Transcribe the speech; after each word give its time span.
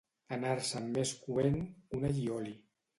Anar-se'n 0.37 0.89
més 0.97 1.13
coent 1.27 1.63
que 1.71 2.03
un 2.03 2.13
allioli. 2.13 2.61